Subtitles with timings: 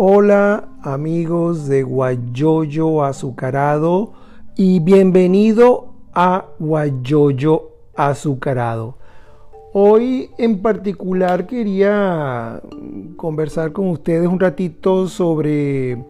[0.00, 4.12] Hola amigos de Guayoyo Azucarado
[4.54, 8.96] y bienvenido a Guayoyo Azucarado.
[9.72, 12.62] Hoy en particular quería
[13.16, 16.04] conversar con ustedes un ratito sobre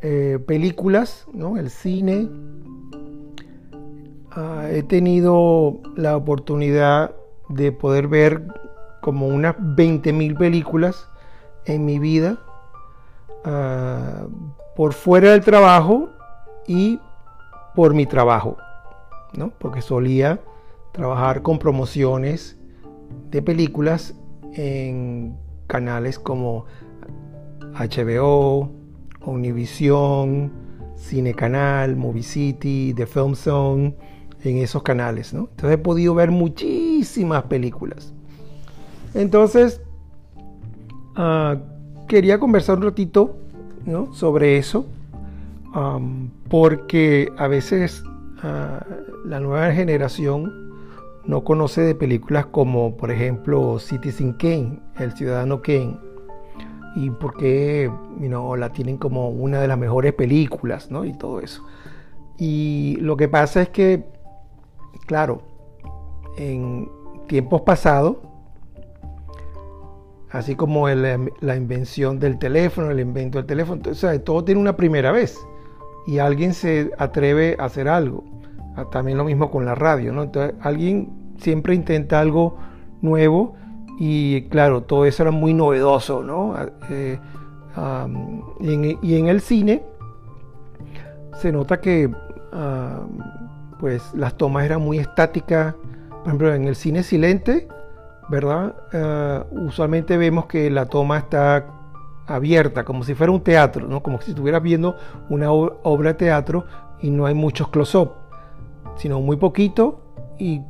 [0.00, 1.56] eh, películas, ¿no?
[1.58, 2.28] el cine.
[4.30, 7.16] Ah, he tenido la oportunidad
[7.48, 8.46] de poder ver
[9.02, 11.10] como unas 20.000 películas
[11.66, 12.38] en mi vida
[13.44, 14.26] Ah,
[14.76, 16.10] por fuera del trabajo
[16.66, 17.00] y
[17.74, 18.56] por mi trabajo,
[19.34, 19.50] ¿no?
[19.58, 20.40] porque solía
[20.92, 22.56] trabajar con promociones
[23.30, 24.14] de películas
[24.54, 26.66] en canales como
[27.74, 28.70] HBO,
[29.26, 30.52] Univision,
[30.94, 33.96] Cine Canal, Movie City, The Film Zone,
[34.44, 35.34] en esos canales.
[35.34, 35.48] ¿no?
[35.50, 38.14] Entonces he podido ver muchísimas películas.
[39.14, 39.80] Entonces,
[41.16, 41.56] uh,
[42.06, 43.36] quería conversar un ratito
[44.12, 44.86] sobre eso,
[46.48, 48.04] porque a veces
[48.44, 50.52] uh, la nueva generación
[51.24, 55.98] no conoce de películas como, por ejemplo, Citizen Kane, El Ciudadano Kane,
[56.94, 57.90] y porque
[58.20, 61.04] you la tienen como una de las mejores películas, ¿no?
[61.04, 61.64] Y todo eso.
[62.38, 64.04] Y lo que pasa es que,
[65.06, 65.42] claro,
[66.36, 66.90] en
[67.28, 68.16] tiempos pasados,
[70.32, 73.82] así como la invención del teléfono, el invento del teléfono,
[74.24, 75.38] todo tiene una primera vez
[76.06, 78.24] y alguien se atreve a hacer algo.
[78.74, 80.22] Ah, también lo mismo con la radio, ¿no?
[80.22, 82.56] Entonces alguien siempre intenta algo
[83.02, 83.54] nuevo
[83.98, 86.54] y claro, todo eso era muy novedoso, ¿no?
[86.54, 87.18] Ah, eh,
[88.60, 89.82] y, en, el cine
[91.40, 92.10] se nota que
[93.80, 95.74] pues las tomas eran muy estáticas,
[96.08, 97.68] por ejemplo en el cine silente,
[98.32, 98.74] ¿verdad?
[98.94, 101.66] Eh, usualmente vemos que la toma está
[102.26, 104.02] abierta, como si fuera un teatro, ¿no?
[104.02, 104.96] como si estuvieras viendo
[105.28, 106.64] una obra de teatro
[107.02, 108.12] y no hay muchos close-up,
[108.96, 110.00] sino muy poquito
[110.38, 110.62] y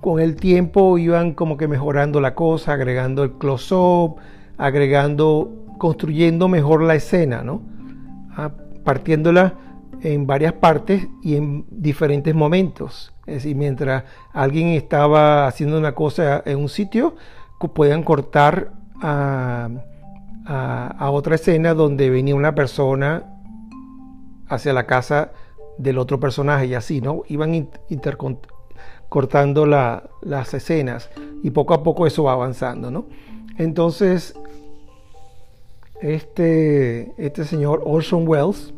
[0.00, 4.18] con el tiempo iban como que mejorando la cosa, agregando el close-up,
[4.56, 7.62] agregando, construyendo mejor la escena, ¿no?
[8.36, 8.52] Ah,
[8.84, 9.54] partiéndola
[10.02, 13.12] en varias partes y en diferentes momentos.
[13.28, 17.14] Es decir, mientras alguien estaba haciendo una cosa en un sitio,
[17.74, 18.72] podían cortar
[19.02, 19.68] a,
[21.10, 23.24] otra escena donde venía una persona
[24.48, 25.32] hacia la casa
[25.76, 27.22] del otro personaje y así, ¿no?
[27.28, 27.68] Iban
[29.10, 31.10] cortando las escenas
[31.42, 33.06] y poco a poco eso va avanzando, ¿no?
[33.58, 34.34] Entonces,
[36.00, 38.72] este, este señor Orson Welles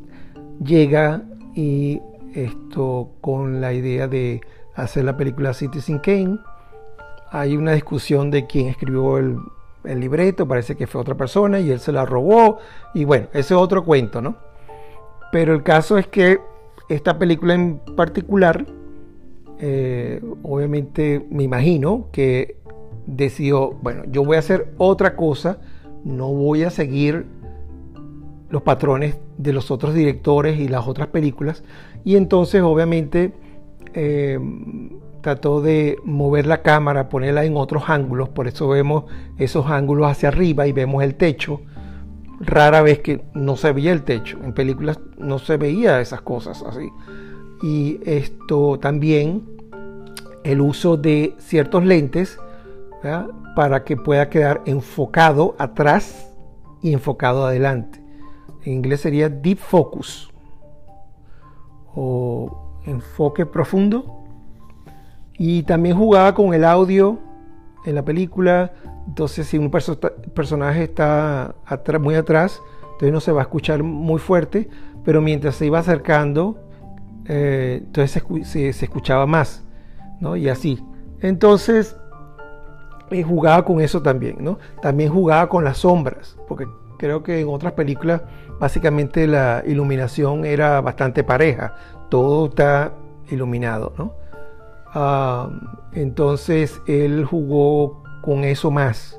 [0.64, 1.22] llega
[1.54, 2.00] y
[2.34, 4.40] esto con la idea de
[4.74, 6.38] hacer la película Citizen Kane.
[7.30, 9.38] Hay una discusión de quién escribió el,
[9.82, 12.58] libreto, parece que fue otra persona y él se la robó.
[12.94, 14.36] Y bueno, ese es otro cuento, ¿no?
[15.32, 16.38] Pero el caso es que
[16.88, 18.66] esta película en particular,
[19.58, 22.56] eh, obviamente me imagino que
[23.06, 25.58] decidió, bueno, yo voy a hacer otra cosa,
[26.04, 27.26] no voy a seguir
[28.50, 31.62] los patrones de los otros directores y las otras películas.
[32.04, 33.32] Y entonces obviamente
[33.94, 34.38] eh,
[35.20, 39.04] trató de mover la cámara, ponerla en otros ángulos, por eso vemos
[39.38, 41.60] esos ángulos hacia arriba y vemos el techo.
[42.40, 46.62] Rara vez que no se veía el techo, en películas no se veía esas cosas
[46.62, 46.88] así.
[47.62, 49.44] Y esto también,
[50.42, 52.38] el uso de ciertos lentes
[53.54, 56.30] para que pueda quedar enfocado atrás
[56.82, 57.99] y enfocado adelante
[58.64, 60.30] en inglés sería deep focus
[61.94, 64.16] o enfoque profundo.
[65.38, 67.18] Y también jugaba con el audio
[67.84, 68.72] en la película.
[69.06, 71.54] Entonces, si un personaje está
[72.00, 74.68] muy atrás, entonces no se va a escuchar muy fuerte,
[75.04, 76.58] pero mientras se iba acercando,
[77.26, 79.64] eh, entonces se, escuchaba más,
[80.20, 80.36] ¿no?
[80.36, 80.84] Y así.
[81.20, 81.96] Entonces,
[83.10, 84.58] eh, jugaba con eso también, ¿no?
[84.82, 86.66] También jugaba con las sombras, porque
[87.00, 88.20] creo que en otras películas
[88.58, 91.74] básicamente la iluminación era bastante pareja,
[92.10, 92.92] todo está
[93.30, 94.12] iluminado, ¿no?
[94.92, 95.48] Ah,
[95.94, 99.18] entonces él jugó con eso más,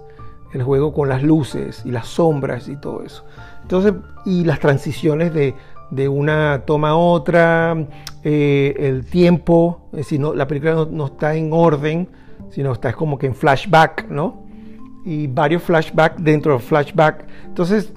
[0.53, 3.25] el juego con las luces y las sombras y todo eso.
[3.63, 3.93] Entonces,
[4.25, 5.55] y las transiciones de,
[6.07, 7.75] una toma a otra,
[8.23, 12.09] eh, el tiempo, es la película no, no, está en orden,
[12.49, 14.40] sino está como que en flashback, ¿no?
[15.03, 17.27] Y varios flashbacks dentro del flashback.
[17.45, 17.93] Entonces,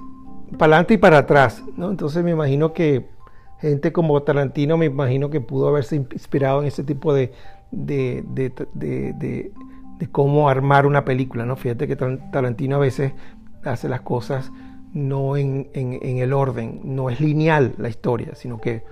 [0.59, 1.91] para adelante y para atrás, ¿no?
[1.91, 3.09] Entonces me imagino que
[3.61, 7.33] gente como Tarantino, me imagino que pudo haberse inspirado en ese tipo de,
[7.71, 8.25] de,
[8.75, 9.53] de,
[9.99, 11.56] de cómo armar una película, ¿no?
[11.56, 13.12] Fíjate que Tarantino a veces
[13.65, 14.51] hace las cosas
[14.93, 18.83] no en, el orden, no es lineal la historia, sino que eh,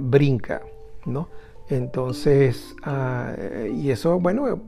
[0.00, 0.62] brinca,
[1.04, 1.28] ¿no?
[1.68, 3.34] Entonces, ah,
[3.74, 4.60] y eso, bueno,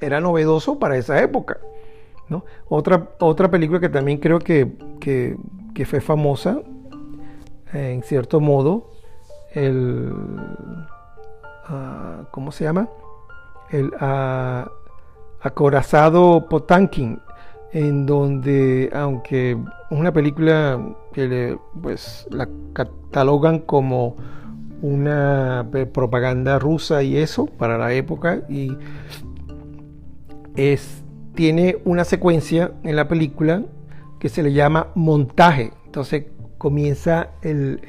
[0.00, 1.58] era novedoso para esa época,
[2.68, 5.36] Otra, otra película que también creo que,
[5.86, 6.60] fue famosa,
[7.72, 8.90] en cierto modo,
[9.52, 10.12] el...
[11.66, 12.88] Ah, ¿Cómo se llama?
[13.70, 14.68] El uh,
[15.40, 17.20] acorazado Potankin
[17.72, 19.56] en donde, aunque
[19.90, 20.80] una película
[21.12, 24.16] que pues, la catalogan como
[24.82, 28.76] una propaganda rusa y eso para la época, y
[30.56, 31.04] es,
[31.40, 33.62] tiene una secuencia en la película
[34.18, 35.72] que se le llama montaje.
[35.86, 36.26] Entonces
[36.58, 37.80] comienza el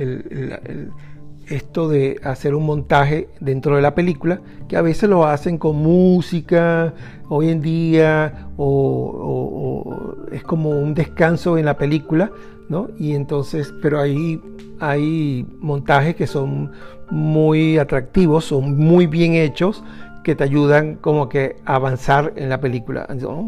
[1.48, 4.40] esto de hacer un montaje dentro de la película,
[4.70, 6.94] que a veces lo hacen con música
[7.28, 12.32] hoy en día, o, es como un descanso en la película,
[12.70, 12.88] ¿no?
[12.98, 14.40] Y entonces, pero ahí
[14.80, 16.72] hay montajes que son
[17.10, 19.84] muy atractivos, son muy bien hechos,
[20.24, 23.08] que te ayudan como que a avanzar en la película.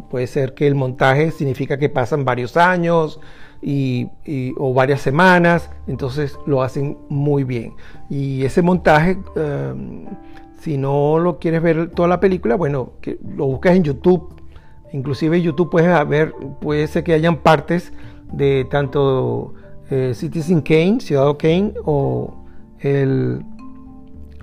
[0.10, 3.20] Puede ser que el montaje significa que pasan varios años,
[3.64, 4.10] y,
[4.58, 7.74] o varias semanas, entonces lo hacen muy bien.
[8.10, 10.06] Y ese montaje, em,
[10.60, 12.94] si no lo quieres ver toda la película, bueno,
[13.36, 14.36] lo buscas en YouTube.
[14.92, 17.94] Inclusive en YouTube puedes ver, puede ser que hayan partes
[18.31, 19.54] de tanto
[19.90, 22.34] eh, Citizen Kane, Ciudadano Kane o
[22.80, 23.44] el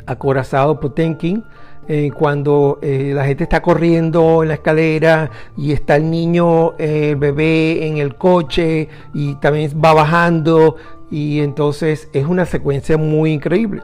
[0.07, 1.45] acorazado Potenkin
[1.89, 7.17] eh, cuando eh, la gente está corriendo en la escalera y está el niño, el
[7.17, 10.77] bebé en el coche y también va bajando
[11.11, 13.83] y entonces es una secuencia muy increíble.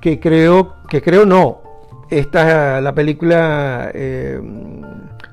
[0.00, 1.60] Que creo que creo no.
[2.10, 4.40] Esta la película eh,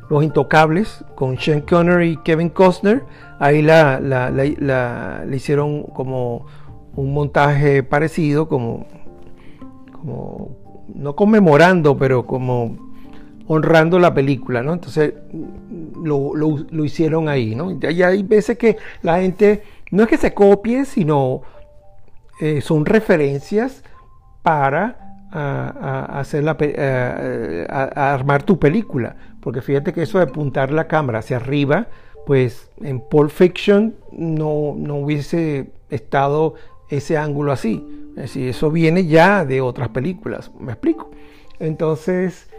[0.09, 3.03] Los Intocables con Sean Connery y Kevin Costner
[3.39, 6.45] ahí la, la, la, le hicieron como
[6.95, 8.86] un montaje parecido como
[9.92, 12.77] como no conmemorando, pero como
[13.47, 14.73] honrando la película, ¿no?
[14.73, 15.13] Entonces
[16.03, 17.71] lo, hicieron ahí, ¿no?
[17.71, 21.41] Y hay veces que la gente, no es que se copie, sino
[22.41, 23.83] eh, son referencias
[24.41, 25.01] para
[25.31, 26.55] hacer la,
[27.95, 29.17] armar tu película.
[29.41, 31.87] Porque fíjate que eso de apuntar la cámara hacia arriba,
[32.25, 36.55] pues en Pulp Fiction no, no hubiese estado
[36.89, 37.85] ese ángulo así.
[38.15, 41.12] Es decir, eso viene ya de otras películas, me explico.
[41.59, 42.50] Entonces,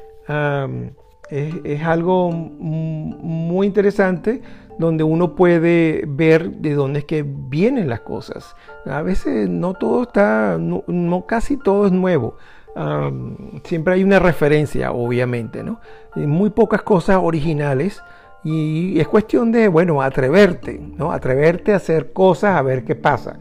[1.30, 4.42] es, algo muy interesante
[4.78, 8.54] donde uno puede ver de dónde es que vienen las cosas.
[8.84, 12.36] A veces no todo está, no, casi todo es nuevo.
[13.64, 15.80] siempre hay una referencia, obviamente, ¿no?
[16.14, 18.02] muy pocas cosas originales
[18.44, 21.10] y es cuestión de, bueno, atreverte, ¿no?
[21.10, 23.40] Atreverte a hacer cosas a ver qué pasa.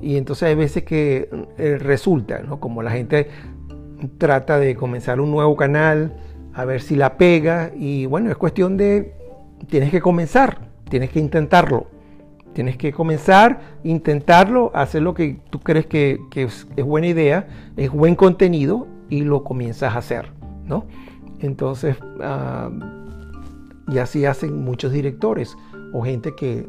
[0.00, 1.28] Y entonces hay veces que
[1.58, 2.60] eh, resulta, ¿no?
[2.60, 3.28] Como la gente
[4.18, 6.16] trata de comenzar un nuevo canal,
[6.54, 9.14] a ver si la pega, y bueno, es cuestión de,
[9.68, 11.88] tienes que comenzar, tienes que intentarlo.
[12.54, 18.14] Tienes que comenzar, intentarlo, hacer lo que tú crees que, es, buena idea, es buen
[18.14, 20.32] contenido y lo comienzas a hacer,
[20.64, 20.86] ¿no?
[21.40, 22.70] Entonces, ah,
[23.88, 25.54] y así hacen muchos directores
[25.92, 26.66] o gente que,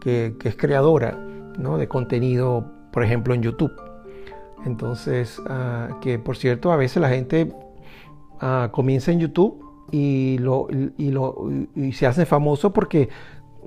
[0.00, 1.16] que es creadora
[1.58, 3.72] de contenido, por ejemplo, en YouTube.
[4.64, 7.52] Entonces, ah, que por cierto, a veces la gente
[8.40, 13.08] ah, comienza en YouTube y, lo, y, lo, y se hace famoso porque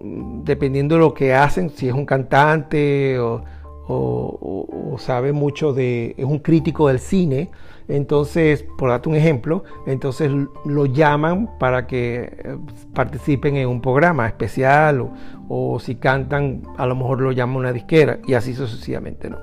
[0.02, 3.44] mm, dependiendo de lo que hacen, si es un cantante o,
[3.88, 7.50] o, sabe mucho de, es un crítico del cine,
[7.88, 10.32] entonces, por darte un ejemplo, entonces
[10.66, 12.58] lo llaman para que eh,
[12.94, 15.10] participen en un programa especial
[15.50, 19.38] o, si cantan, a lo mejor lo llama una disquera y así sucesivamente, ¿no?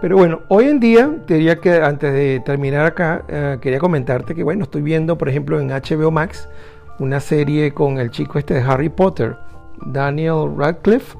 [0.00, 4.64] Pero bueno, hoy en día, que antes de terminar acá, eh, quería comentarte que, bueno,
[4.64, 6.48] estoy viendo, por ejemplo, en HBO Max,
[6.98, 9.36] una serie con el chico este de Harry Potter,
[9.86, 11.16] Daniel Radcliffe,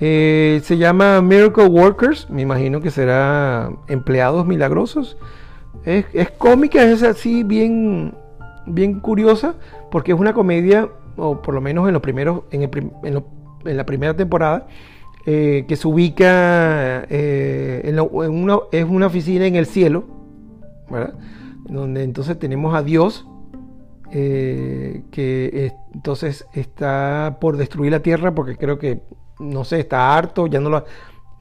[0.00, 5.16] eh, se llama Miracle Workers, me imagino que será empleados milagrosos.
[5.84, 6.06] Es,
[6.38, 8.14] cómica, es así bien,
[8.66, 9.54] bien curiosa,
[9.90, 14.16] porque es una comedia, o por lo menos en los primeros, en, en, la primera
[14.16, 14.66] temporada,
[15.26, 20.04] eh, que se ubica eh, en, una, es una oficina en el cielo,
[21.66, 23.26] Donde entonces tenemos a Dios,
[24.10, 29.02] que entonces está por destruir la tierra porque creo que
[29.38, 30.84] no sé, está harto, ya no la,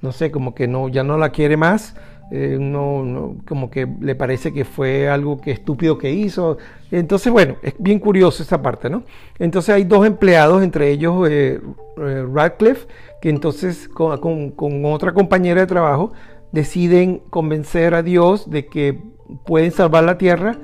[0.01, 1.95] no sé, como que no, ya no la quiere más
[2.31, 6.57] eh, no, como que le parece que fue algo que estúpido que hizo.
[6.89, 9.03] Entonces, bueno, es bien curioso esa parte, ¿no?
[9.37, 11.61] Entonces hay dos empleados, entre ellos eh,
[11.97, 12.87] eh, Radcliffe,
[13.21, 16.13] que entonces con, con, otra compañera de trabajo
[16.51, 18.99] deciden convencer a Dios de que
[19.45, 20.57] pueden salvar la tierra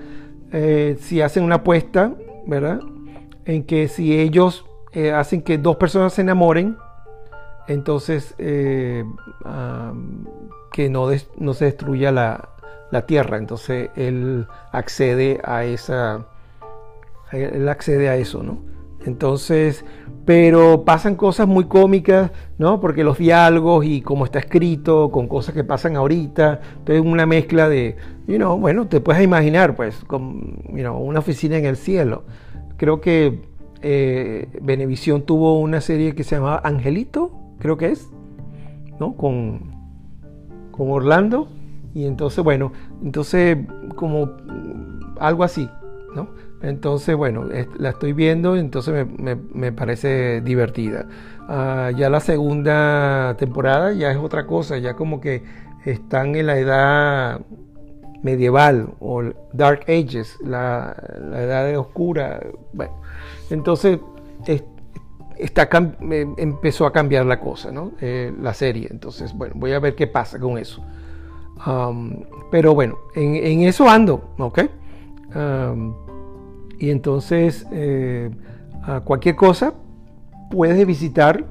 [1.00, 2.16] si hacen una apuesta,
[2.48, 2.80] ¿verdad?
[3.46, 4.66] En que si ellos
[5.14, 6.76] hacen que dos personas se enamoren,
[7.70, 9.06] entonces que
[10.90, 11.08] no,
[11.38, 12.50] no se destruya la,
[13.06, 13.38] tierra.
[13.38, 16.26] Entonces él accede a esa,
[17.32, 18.58] él accede a eso, ¿no?
[19.06, 19.86] Entonces,
[20.26, 22.82] pero pasan cosas muy cómicas, ¿no?
[22.82, 27.70] Porque los diálogos y cómo está escrito, con cosas que pasan ahorita, entonces una mezcla
[27.70, 27.96] de,
[28.28, 32.24] you know, bueno, te puedes imaginar, pues, con, una oficina en el cielo.
[32.78, 33.42] Creo que
[33.82, 34.48] eh,
[35.26, 38.10] tuvo una serie que se llamaba Angelito, creo que es,
[39.00, 39.16] ¿no?
[39.16, 39.72] Con,
[40.72, 41.48] con Orlando.
[41.94, 42.72] Y entonces, bueno,
[43.04, 43.58] entonces
[43.96, 44.32] como
[45.20, 45.70] algo así,
[46.16, 46.30] ¿no?
[46.62, 47.46] Entonces, bueno,
[47.78, 51.06] la estoy viendo, entonces me, parece divertida.
[51.48, 55.44] Ah, ya la segunda temporada ya es otra cosa, ya como que
[55.86, 57.42] están en la edad
[58.24, 59.24] medieval o
[59.54, 60.96] Dark Ages, la,
[61.34, 62.42] edad oscura.
[62.74, 62.94] Bueno,
[63.50, 64.00] entonces
[65.40, 65.70] está,
[66.38, 67.94] empezó a cambiar la cosa, ¿no?
[68.02, 68.88] Eh, la serie.
[68.92, 70.84] Entonces, bueno, voy a ver qué pasa con eso.
[71.66, 74.60] Um, pero bueno, en, eso ando, ¿ok?
[75.36, 75.94] Um,
[76.78, 78.30] y entonces, eh,
[78.84, 79.74] a cualquier cosa,
[80.52, 81.46] puedes visitar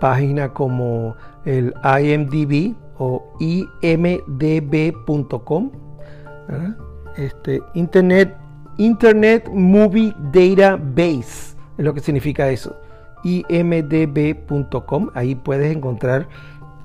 [0.00, 1.14] páginas como
[1.44, 3.34] el IMDB o
[3.82, 5.70] imdb.com,
[7.16, 8.36] este, Internet,
[8.78, 12.76] Internet Movie Database, es lo que significa eso
[13.22, 15.10] imdb.com.
[15.14, 16.28] Ahí puedes encontrar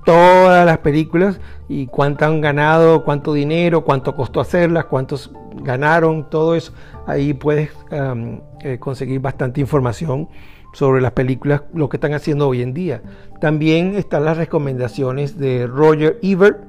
[0.05, 6.55] todas las películas y cuánto han ganado, cuánto dinero, cuánto costó hacerlas, cuántos ganaron, todo
[6.55, 6.73] eso.
[7.05, 10.29] Ahí puedes eh, conseguir bastante información
[10.73, 13.01] sobre las películas, lo que están haciendo hoy en día.
[13.39, 16.59] También están las recomendaciones de Roger Ebert,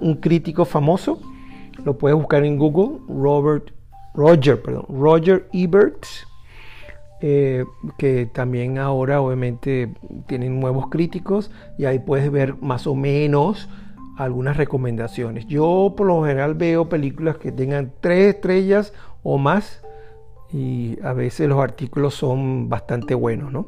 [0.00, 1.20] un crítico famoso.
[1.84, 3.70] Lo puedes buscar en Google, Robert,
[4.14, 6.06] Roger, perdón, Roger Ebert
[7.26, 7.64] eh,
[7.96, 9.94] que también ahora obviamente
[10.26, 13.70] tienen nuevos críticos y ahí puedes ver más o menos
[14.18, 15.46] algunas recomendaciones.
[15.46, 19.82] Yo por lo general veo películas que tengan tres estrellas o más
[20.52, 23.64] y a veces los artículos son bastante buenos, ¿no?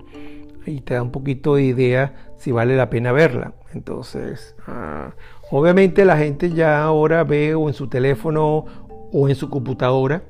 [0.66, 3.54] Y te da un poquito de idea si vale la pena verla.
[3.72, 5.14] Entonces, ah,
[5.50, 8.66] obviamente la gente ya ahora ve o en su teléfono
[9.14, 10.24] o en su computadora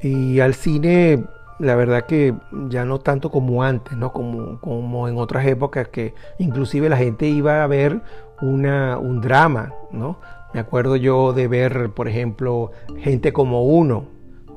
[0.00, 1.22] y al cine
[1.58, 2.34] la verdad que
[2.68, 4.12] ya no tanto como antes, ¿no?
[4.12, 8.00] Como, como en otras épocas que inclusive la gente iba a ver
[8.40, 10.18] una, un drama, ¿no?
[10.54, 14.04] Me acuerdo yo de ver, por ejemplo, gente como uno,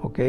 [0.02, 0.20] ¿ok?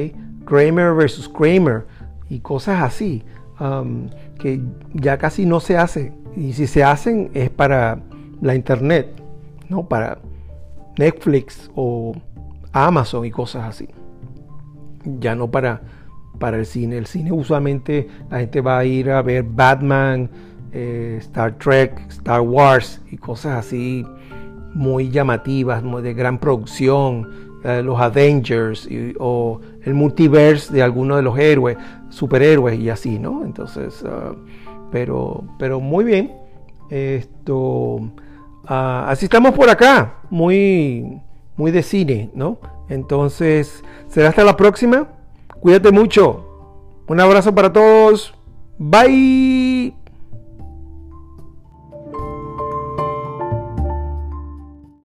[0.44, 1.86] Kramer versus Kramer
[2.28, 3.24] y cosas así,
[3.58, 4.08] um,
[4.38, 6.12] que ya casi no se hace.
[6.36, 8.00] Y si se hacen es para
[8.40, 9.20] la internet,
[9.68, 9.88] ¿no?
[9.88, 10.18] Para
[10.98, 12.14] Netflix o
[12.72, 13.88] Amazon y cosas así.
[15.04, 15.80] Ya no para
[16.38, 16.98] para el cine.
[16.98, 20.30] El cine usualmente la gente va a ir a ver Batman,
[20.72, 24.04] eh, Star Trek, Star Wars y cosas así
[24.74, 28.88] muy llamativas, muy de gran producción, eh, los Avengers
[29.18, 31.78] o el multiverse de algunos de los héroes,
[32.10, 33.42] superhéroes y así, ¿no?
[33.44, 34.34] Entonces, ah,
[34.92, 36.32] pero, pero muy bien.
[36.90, 38.10] Esto,
[38.66, 41.20] ah, así estamos por acá, muy,
[41.56, 42.58] muy de cine, ¿no?
[42.88, 45.08] Entonces, será hasta la próxima.
[45.66, 46.44] Cuídate mucho.
[47.08, 48.32] Un abrazo para todos.
[48.78, 49.95] Bye.